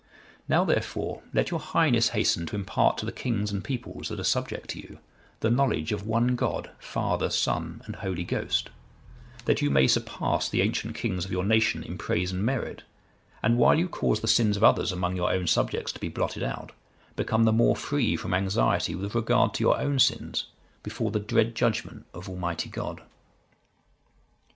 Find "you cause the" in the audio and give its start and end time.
13.77-14.27